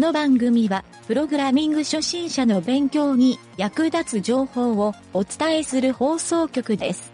[0.00, 7.12] の番組は、プログラミング初心者の勉強に役立つ情報をお伝えする放送局です。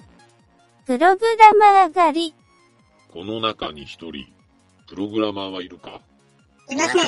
[0.86, 2.34] プログラマー狩り。
[3.12, 4.26] この中に一人、
[4.86, 6.00] プログラマーはいるか？
[6.70, 7.02] いません。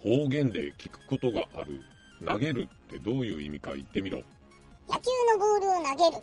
[0.00, 1.82] 方言で聞くことがある。
[2.24, 4.18] 投げるってどういう意味か言ってみろ。
[4.88, 6.22] 野球のボールを投げる。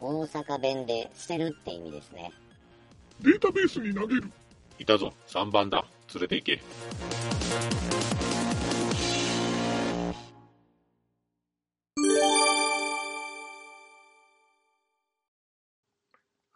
[0.00, 2.32] 大阪弁で捨てるって意味ですね。
[3.20, 4.30] データベースに投げる。
[4.78, 5.84] いたぞ、3番だ。
[6.14, 6.60] 連れて行け。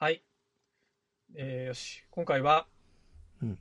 [0.03, 0.21] はい。
[1.37, 2.03] えー、よし。
[2.11, 2.67] 今回は、
[3.41, 3.59] うん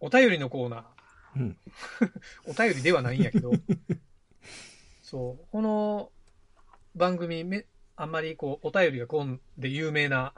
[0.00, 1.38] お便りのコーナー。
[1.38, 1.58] うん。
[2.48, 3.52] お便りではないんやけど、
[5.04, 6.10] そう、この
[6.94, 10.32] 番組め、あんまりこう、お便りがこんで有名な、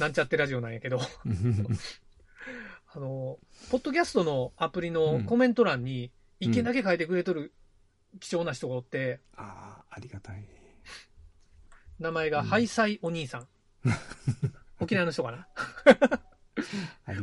[0.00, 0.98] なんちゃってラジオなんやけど、
[2.92, 3.38] あの、
[3.70, 6.10] ポッドキャストのアプリのコメント欄に、
[6.40, 7.54] 一件だけ書いてくれとる
[8.18, 10.44] 貴重な人がおって、ああ、ありがたい。
[12.00, 13.48] 名前がハイサイお兄さん。
[14.80, 15.46] 沖縄の人かな？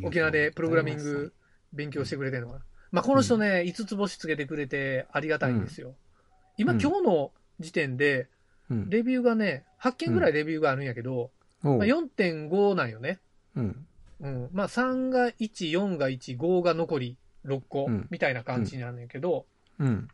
[0.04, 1.34] 沖縄でプログラミング
[1.74, 2.66] 勉強してくれてるのかな？
[2.92, 5.96] まあ、この人ね、5つ星つけてくれてありがたいんですよ。
[6.58, 8.30] 今、うん今日の時点で、
[8.70, 8.90] うん。
[8.90, 13.20] レビューがね、8件ぐらいレビューがあるんやけど、まあ、4.5なんよね。
[13.56, 13.86] うん。
[14.22, 14.50] うん。
[14.54, 19.46] まあ、3が1、4が1、5が残り6個うんみたいな感じなんだけど、
[19.80, 20.08] うん。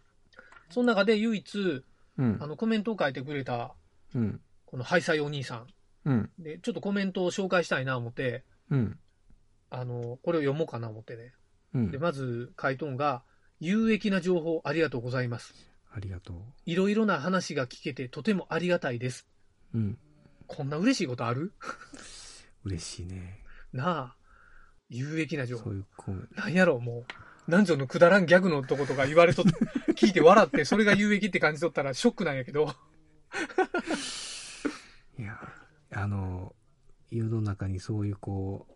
[0.70, 1.84] その中で唯一、
[2.18, 2.48] うんあ。
[2.48, 3.74] の、コメントを書いてくれた、
[4.16, 4.42] うん。
[4.66, 5.68] このハイサイお兄さん。
[6.06, 6.30] うん。
[6.40, 9.00] で、ちょっとコメントを紹介したいな思って、うん。
[9.70, 11.34] あの、これを読もうかな思ってね。
[11.74, 11.98] うんで、。
[11.98, 13.24] まず、回答が、
[13.60, 15.54] 有益な情報ありがとうございます。
[15.96, 16.34] ありがと
[16.66, 19.28] いろいろな話が聞けてとてもありがたいです。
[19.74, 19.78] う。
[19.78, 19.98] うん。
[20.48, 21.54] こんな嬉しいことある？
[22.66, 23.44] 嬉しいね。
[23.72, 24.16] なあ。
[24.90, 25.64] 有益な情報。
[25.66, 27.06] そういうコメンなんやろう、も
[27.48, 27.52] う。
[27.52, 29.46] 男女のくだらんギャグのとことか言われとっ
[29.96, 32.74] 聞いて笑って、それが有益って感じとったらショックなんやけど。
[35.96, 36.56] あの、
[37.12, 38.74] 世の中にそういうこう、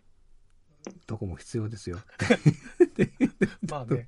[1.05, 1.99] とこも必要ですよ。
[3.69, 4.07] まあね、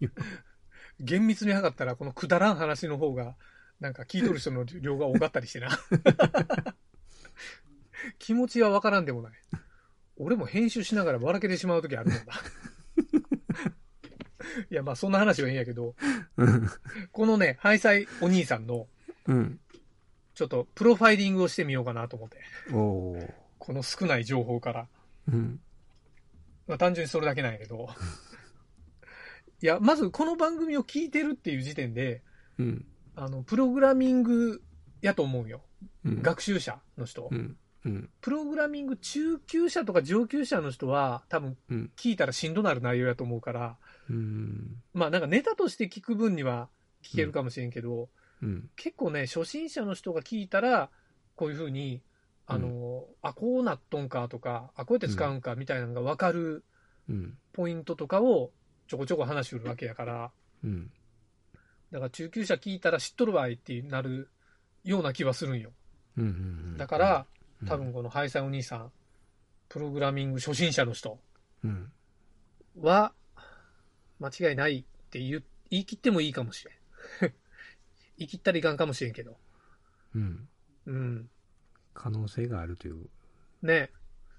[1.00, 3.36] 厳密に測ったら、このくだらん話の方が、
[3.80, 5.70] なんか聞いとる人の量が多かったりしてな。
[8.18, 9.34] 気持ちはわからんでもない。
[10.18, 12.34] 俺も編集しながら笑けてしまうときあるもんだ。
[14.70, 15.96] いや、まあそんな話はいいんやけど、
[16.38, 16.70] うん。
[17.12, 18.88] このね、ハイサイお兄さんの、
[19.28, 19.60] うん。
[20.40, 22.38] ちょっとプロファイリングをしてみようかなと思って。
[22.72, 24.88] この少ない情報から。
[25.28, 25.60] うん。
[26.66, 27.90] まあ単純にそれだけなんやけど。
[29.62, 32.24] いや、まずこの番組を聞いてるっていう時点で、
[32.58, 32.86] うん。
[33.18, 34.64] あの、プログラミング
[35.02, 35.62] やと思うよ。
[36.06, 36.22] うん。
[36.22, 37.28] 学習者の人。
[37.30, 37.58] うん。
[37.84, 38.10] うん。
[38.22, 41.92] プログラミング中級者とか上級者の人は多分うん。
[41.98, 43.78] 聞いたらしんどなる内容やと思うから、
[44.10, 44.82] うん。
[44.94, 46.70] まあなんかネタとして聞く分には
[47.04, 48.08] 聞けるかもしれんけど、
[48.42, 48.70] うん。
[48.76, 50.90] 結構ね、初心者の人が聞いたら、
[51.36, 52.02] こういうふうに、
[52.48, 56.64] あの、あ、こうなっとんかとか、あ、こうやって使うんかみたいなのが分かる
[57.10, 57.38] うん。
[57.54, 58.52] ポイントとかを
[58.88, 60.32] ちょこちょこ話してるわけやから、
[60.64, 60.92] うん。
[61.92, 64.30] だから中級者聞いたら知っとるわいってなる
[64.84, 65.72] ような気はするんよ。
[66.18, 66.24] うん。
[66.24, 66.28] う
[66.76, 66.78] ん。
[66.78, 67.26] だから、
[67.62, 68.92] うん、多分このハイサイお兄さん、
[69.68, 71.20] プログラミング初心者の人
[71.64, 71.92] うん。
[72.80, 73.14] は、
[74.20, 76.74] 間違いないって言い切ってもいいかもしれん。
[78.20, 79.38] 言い切ったらいかんかもしれんけど。
[80.16, 80.48] うん。
[80.86, 81.30] うん。
[81.94, 83.08] 可能性があるという。
[83.62, 83.90] ね。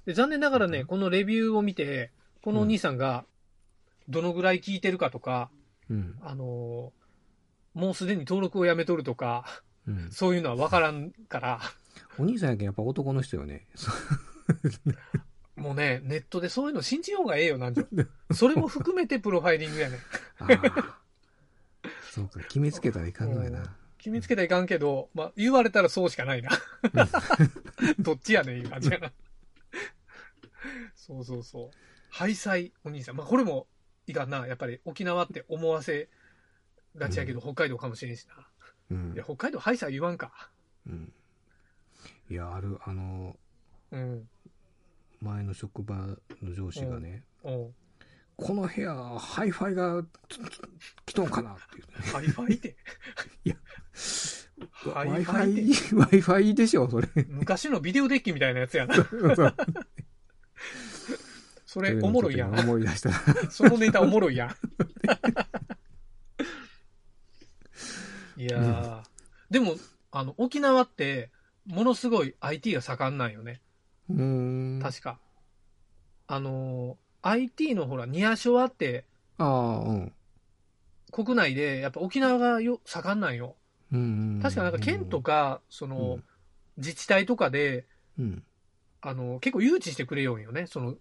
[0.06, 3.24] で残念ながらね、うんこのレビューを見て、このお兄さんが、
[4.08, 5.50] どのぐらい聞いてるかとか、
[5.88, 6.16] うん。
[6.22, 7.00] あのー
[7.72, 9.44] もうすでに登録をやめとるとか、
[9.86, 10.10] うん。
[10.12, 11.60] そういうのは分からんから、
[12.18, 13.66] お兄さんやけんやっぱ男の人よね。
[15.56, 17.84] もうね、ネットでそういうの信じようがええよ、なんじゃ。
[18.34, 19.98] それも含めてプロファイリングやね。
[22.10, 23.62] そうか、決めつけたらいかんのやな。
[23.98, 26.50] 決めつけたらいかんけど、まあ、言われたらそうしかないな。
[28.00, 29.12] どっちやねん、いう感じやな。
[30.96, 31.70] そうそうそう。
[32.08, 33.16] ハイサイお兄さん。
[33.16, 33.68] まあ、これも
[34.08, 34.46] いかんな。
[34.48, 36.08] やっぱり沖縄って思わせ
[36.96, 38.48] がちやけど、北海道かもしれんしな。
[38.90, 39.22] うんいや、。
[39.22, 40.50] 北海道ハイサイ言わんか。
[40.86, 41.12] うん。
[42.28, 43.36] いや、ある、あの、
[43.92, 44.28] うん。
[45.20, 45.96] 前の職場
[46.42, 47.74] の上司がね、うん。
[48.40, 50.02] この部屋、ハイファイが
[51.04, 51.92] 来とんかなっていう、ね。
[52.10, 52.74] ハイファイって。
[53.44, 53.56] いや、
[54.94, 57.08] ハイファイって Wi-Fi、Wi-Fi でしょ、それ。
[57.28, 58.94] 昔のビデオデッキみたいなやつやな。
[61.66, 62.58] それ、おもろいやん。
[62.58, 63.10] 思い出した。
[63.52, 64.50] そのネタおもろいやん。
[68.40, 69.02] いやー、
[69.50, 69.76] でも、
[70.10, 71.30] あの、沖縄って、
[71.66, 73.60] ものすごい IT が盛んなんよね。
[74.08, 74.80] うーん。
[74.82, 75.20] 確か。
[76.26, 79.04] あのー IT のほら、ニアショアって
[79.38, 80.12] ああ、うん。
[81.12, 83.56] 国内で、やっぱ沖縄がよ盛んなんよ。
[83.92, 84.40] うんうん。
[84.42, 86.20] 確かなんか県とか、その、
[86.76, 87.86] 自治体とかで、
[88.18, 88.44] うん。
[89.00, 90.66] あの、結構誘致してくれよんよね。
[90.66, 90.94] その、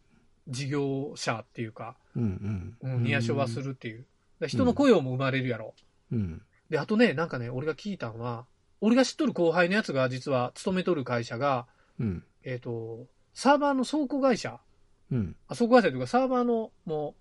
[0.48, 2.96] 事業者っていうか、うんうん。
[2.96, 4.06] うん、ニアショはするっていう。
[4.48, 5.76] 人の雇用も生まれるやろ。
[6.12, 6.42] うん。
[6.70, 8.46] で、あとね、なんかね、俺が聞いたのは、
[8.82, 11.68] 俺が知っとる後輩のやつが実は勤めとる会社が、
[12.00, 12.24] うん。
[12.44, 14.60] えっ、と、サーバーの倉庫会社、
[15.12, 15.36] うん。
[15.48, 17.14] あ、倉庫会社というかサーバーの、もう、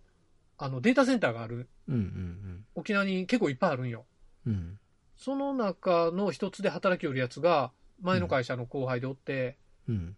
[0.59, 4.07] あの、データセンターがある、うんうん沖縄に結構いっぱいあるんよ。
[4.47, 4.53] うん。
[4.53, 4.79] うん。
[5.17, 9.59] その中の一つで働きよるやつが、前の会社の後輩でおって、
[9.89, 10.17] うん。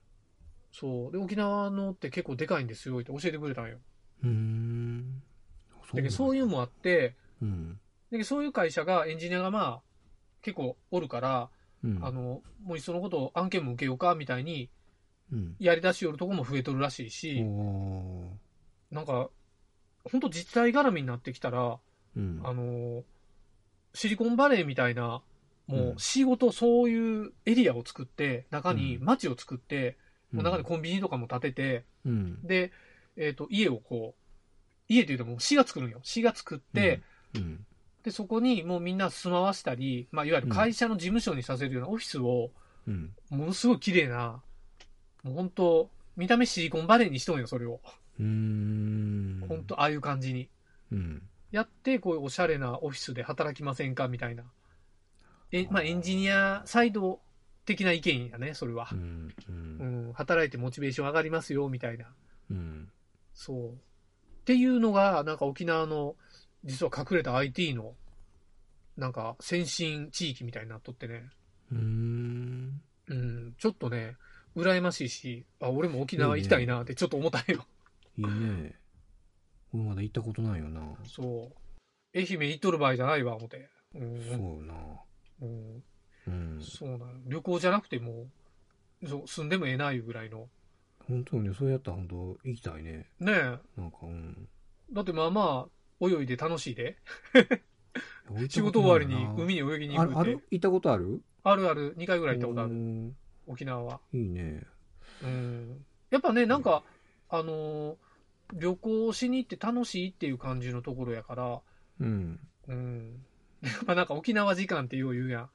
[0.73, 1.13] そう。
[1.13, 3.79] で、沖縄のって結構でかいんですよ、って教えてくれたんよ。
[4.23, 5.23] うーん。
[5.95, 7.73] だけどそういうのもあって、うん。
[7.73, 7.79] だ
[8.11, 9.83] けどそういう会社が、エンジニアがまあ、
[10.43, 11.51] 結構おるから、
[11.83, 11.99] うん。
[12.05, 14.71] あの、もういっそのこと案件も受けようか、みたいに、うん。
[15.59, 17.41] やり出しよるとこも増えとるらしいし、
[18.91, 19.31] なんか、
[20.11, 21.79] 本当自治体絡みになってきたら、
[22.17, 22.41] うん。
[22.45, 23.03] あの、
[23.95, 25.23] シリコンバレーみたいな、
[25.67, 29.97] もううん仕事、そういうエリアを作って、中にうん街を作って、
[30.33, 32.47] もう中にコンビニとかも建てて、うん。
[32.47, 32.73] で、
[33.17, 34.21] えっ、と、家をこう、
[34.89, 36.01] 家っていうともう市が作るんよ。
[36.03, 37.03] 市が作って、
[37.35, 37.65] うん、
[38.03, 42.51] で、そこにもうみんな住まわしたり、まあ、いわゆる会社の事務所にさせるようなオフィスを、
[42.87, 43.13] うん。
[43.31, 44.43] ものすごい綺麗な、
[45.23, 47.81] もう本当見た目シリコンバレーにしとんよ、それを。
[48.19, 49.47] うーん。
[49.49, 50.49] 本当ああいう感じに。
[50.93, 51.23] うん。
[51.51, 54.45] やって、こういうおしゃれなオフィスで働きませんかみたいな。
[55.53, 57.21] え、まあ、エンジニアサイド
[57.65, 58.95] 的な意見やね、それはう。
[58.95, 59.35] ん。
[59.49, 59.53] う。
[59.53, 62.07] うんん、働いてモチベーション上がりますよ、みたいな。
[62.51, 62.89] うん。
[63.33, 63.69] そう。
[63.71, 63.75] っ
[64.45, 66.17] ていうのが、なんか沖縄の、
[66.65, 67.95] 実は隠れた IT の、
[68.97, 71.31] なんか先進地域みたいになっとってね。
[71.73, 72.83] うーん。
[73.09, 74.17] うん、ちょっとね、
[74.57, 77.65] 羨ましいし、あ、俺も沖縄行きたいなってちょっと思ったんよ。
[78.19, 78.75] いいね。
[79.73, 80.81] 俺まだ行ったことないよな。
[81.05, 82.19] そう。
[82.19, 83.69] 愛媛行っとる場合じゃないわ、思って。
[83.95, 83.99] う。
[83.99, 84.75] そうんな。
[85.43, 85.83] うん、
[86.27, 86.61] うん。
[86.61, 87.07] そうなの。
[87.27, 88.27] 旅行じゃなくても、
[89.07, 90.49] そう住んでもええないうぐらいの。
[91.07, 93.09] 本当にね、そうやったら本当行きたいね。
[93.21, 93.59] ねえ。
[93.77, 94.49] なんか、うん。
[94.93, 95.69] だってまあま
[96.01, 96.97] あ、泳いで楽しいで。
[98.49, 100.39] 仕事終わりに海に泳ぎに行くってあある？
[100.51, 101.23] 行ったことある？
[101.43, 102.71] あるある、2回ぐらい行ったことある。
[102.75, 103.15] る。
[103.51, 104.01] 沖縄は。
[104.13, 104.63] いいね。
[105.23, 105.85] うん。
[106.11, 106.83] やっぱね、なんか、
[107.29, 107.97] あのー
[108.53, 111.61] 旅行しに行って楽しいっていう感じのところやから、
[112.01, 112.41] うん。
[112.67, 113.25] うん。
[113.63, 115.43] やっぱなんか沖縄時間ってよう言うやん。
[115.43, 115.51] あ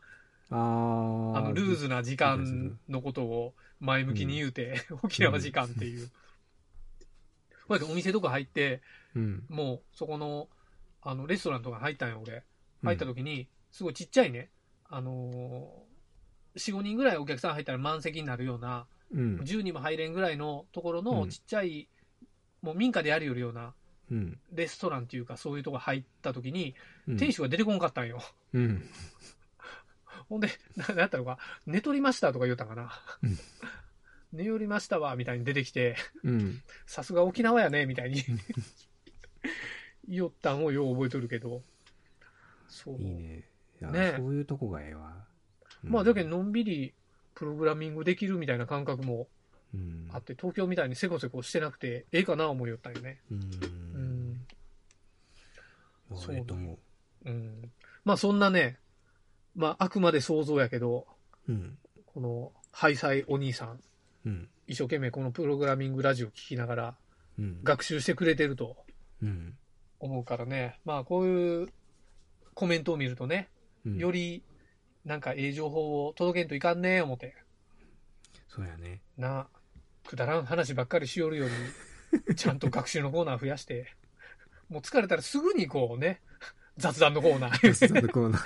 [0.52, 6.08] ーあの、ルーズな時間のことを前向きに言うて、沖縄時間っていう。
[6.08, 6.14] こ
[7.70, 8.82] うやってお店とか入って、
[9.16, 9.44] うん。
[9.50, 10.48] もうそこの、
[11.02, 12.44] あの、レストランとか入ったんよ、俺。
[12.84, 14.50] 入った時に、すごいちっちゃいね、
[14.88, 15.95] あのー、
[16.56, 19.36] 4、5人ぐらいお客さん入ったら満席になるような、うん。
[19.38, 21.88] 10人も入れんぐらいのところうんのちっちゃい、
[22.62, 23.74] もう民家でやるよるような
[24.12, 24.40] うん。
[24.52, 26.76] レストランっていうかそういうとこ入った時に、
[27.08, 27.18] うん。
[27.18, 28.22] 店主が出てこんかったんよ。
[28.54, 28.84] うん。
[30.30, 32.92] ほんで、ななんやったのか、寝取りましたとか言うたんかな
[33.24, 33.38] うん。
[34.34, 36.62] 寝寄りましたわ、みたいに出てきて、うん。
[36.86, 38.24] さすが沖縄やね、みたいに
[40.08, 41.64] 言おったんをよう覚えとるけど。
[42.68, 43.02] そう。
[43.02, 43.46] いいね。
[43.82, 45.28] ねそういうとこがええわ。
[45.84, 46.94] うんまあ、だけど、のんびり
[47.36, 49.28] プログラミングできるみたいな感覚も
[49.74, 50.10] うん。
[50.14, 53.20] あって、東京みたいにせこせこしてなくて、ええかな思いよったんよね。
[53.32, 53.36] う。
[53.36, 53.42] うん
[54.34, 54.46] ん。
[56.16, 56.80] そうええと思
[57.26, 57.72] うん。
[58.06, 58.80] まあ、そんなね、
[59.56, 61.08] まあ、あくまで想像やけど、
[61.48, 61.52] う。
[61.52, 61.78] うん。
[62.06, 63.80] この、ハイサイお兄さん、
[64.26, 64.50] うん。
[64.68, 66.96] 一生懸命このプログラミングラジオ聞きながら
[67.38, 67.60] うん。
[67.64, 68.78] 学習してくれてると
[69.22, 69.58] うん。
[70.00, 71.70] 思うからね、まあ、こういう
[72.54, 73.50] コメントを見るとね、
[73.86, 74.44] うんより、
[75.06, 77.36] なんか、ええ情報を届けんといかんね思って。
[78.48, 79.02] そうやね。
[79.18, 79.48] な、
[80.06, 81.54] くだらん話ばっかりしよるより、
[82.36, 83.96] ちゃんと学習のコーナー増やして、
[84.68, 86.22] もう疲れたらすぐにこうね、
[86.78, 87.74] 雑談のコーナー。
[87.74, 88.44] そうだこうな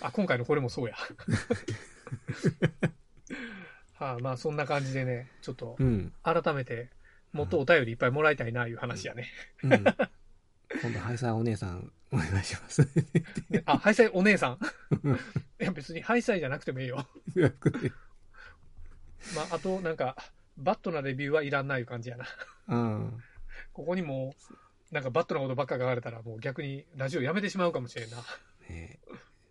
[0.00, 0.94] あ、今回のこれもそうや。
[3.94, 6.12] はあ、まあそんな感じでね、ちょっとうん。
[6.22, 6.90] 改めて、
[7.32, 9.28] もっとお便りいっぱいもらいたいな、いう話やね。
[9.62, 9.84] うん。
[10.82, 12.86] 今度、ハイサーお姉さん、お願いします。
[13.50, 14.58] で あ、ハイサイお姉さん？
[15.60, 17.06] いや、別にハイサイじゃなくてもいいよ。
[19.34, 20.16] まあ、あと、なんか、
[20.56, 22.26] バットなレビューはいらんな、いう感じやな。
[22.68, 23.22] うん。
[23.72, 24.34] ここにも、
[24.90, 28.16] なんかバットなことばっか書かれたら、もう逆にラジオやめてしまうかもしれんな。
[28.18, 28.24] ね
[28.70, 28.98] え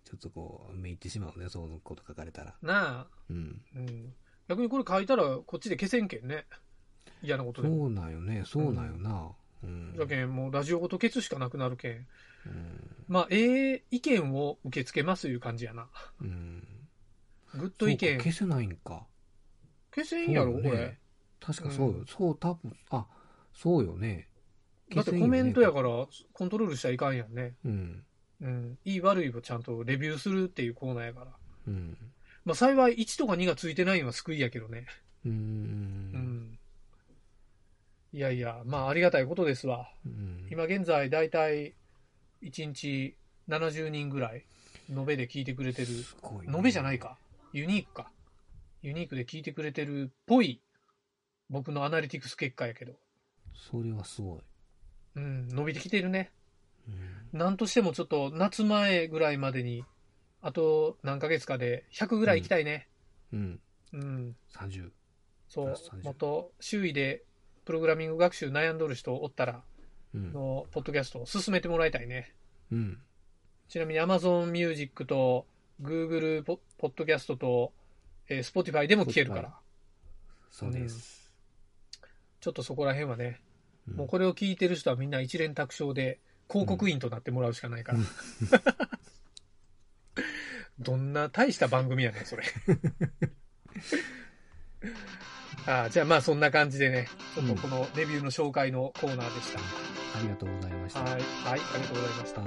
[0.04, 2.56] ちょっとこう、めいってしまうね、そういうこと書かれたら。
[2.62, 3.62] なあ、うん。
[3.76, 4.14] うん。
[4.48, 6.46] 逆にこれ書いたら、こっちで消せんけんね。
[7.22, 7.76] 嫌なことでも。
[7.78, 9.10] そうなんよね、そうなんよな。
[9.12, 9.32] うん。
[9.98, 11.92] だけん、もうラジオごと消すしかなくなるけん。
[11.94, 12.08] うん。
[13.08, 15.88] まあ、ええ意見を受け付けますいう感じやな。
[16.22, 16.64] うん。
[17.56, 18.18] グッド意見。
[18.18, 19.06] 消せないんか。
[19.94, 20.98] 消せんやろ、ねこれ。
[21.40, 21.98] 確かそうよ。
[22.00, 23.08] うんそう、多分、あ、
[23.54, 24.28] そうよね。
[24.96, 25.90] だってコメントやから
[26.34, 27.56] コントロールしちゃいかんやんね。
[27.66, 28.04] うん。
[28.42, 28.78] うん。
[28.86, 31.28] いい悪いをちゃんとレビューするっていうコーナーやから。
[31.68, 31.98] うん。
[32.46, 34.86] まあ幸い1とか2がついてないのは救いやけどね。
[35.26, 35.30] う。
[35.30, 36.57] うんん。
[38.18, 39.88] いやいや、まあありがたいことですわ。
[40.04, 40.48] うん。
[40.50, 41.76] 今現在だいたい
[42.42, 43.16] 1日
[43.48, 44.44] 70人ぐらい、
[44.90, 45.88] 延べで聞いてくれてる。
[45.88, 47.20] すごいね延べじゃないか。
[47.54, 48.10] ユニークか。
[48.82, 50.64] ユニークで聞いてくれてるっぽい、
[51.52, 52.94] 僕のアナリティクス結果やけど。
[53.54, 54.40] それはすごい。
[55.18, 56.32] うん、伸びてきてるね。
[56.88, 57.38] うん。
[57.38, 59.86] なんとしてもちょっと夏前ぐらいまでに、
[60.42, 62.90] あと何ヶ月かで100ぐらい行きたいね。
[63.32, 63.60] うん。
[63.94, 64.36] うん。
[64.56, 64.90] 30。
[65.50, 65.90] そうプラス。
[66.02, 67.27] 30もっと周囲で
[67.68, 69.62] プログラミング学習悩んどる人おったら、
[70.16, 70.32] うん。
[70.32, 72.34] のポッドキャストを進めてもらいたいね。
[72.72, 72.98] うん。
[73.68, 75.46] ちなみに Amazon Music と
[75.82, 77.74] Google ポポッドキャストと、
[78.30, 79.54] えー Spotify でも聞けるから、
[80.50, 81.30] そうです。
[82.40, 83.42] ちょっとそこら辺はね、
[83.90, 88.00] うんもうこれを聞いてる人はみんな一連卓勝で広告員となってもらうしかないから。
[90.80, 92.44] どんな大した番組やねん、それ。
[95.68, 99.60] ああじゃあまあそんな感じでね、ちょっとこのレビューの紹介のコーナーでした。
[99.60, 99.64] あ
[100.22, 101.02] りがとうございました。
[101.02, 102.42] はい、はい、ありがとうございました。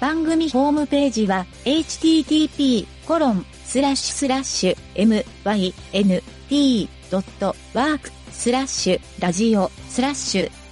[0.00, 3.44] 番組ホームページは http:// mynt.work
[8.32, 10.63] スラッシュラジオスラッシュ